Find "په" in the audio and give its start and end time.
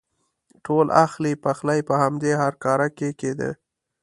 1.89-1.93